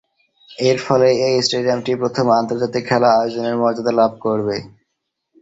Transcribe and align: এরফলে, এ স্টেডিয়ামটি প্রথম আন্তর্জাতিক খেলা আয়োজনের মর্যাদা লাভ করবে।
এরফলে, 0.63 1.09
এ 1.25 1.41
স্টেডিয়ামটি 1.45 1.91
প্রথম 2.01 2.25
আন্তর্জাতিক 2.39 2.83
খেলা 2.89 3.09
আয়োজনের 3.13 3.55
মর্যাদা 3.61 3.93
লাভ 3.99 4.11
করবে। 4.25 4.55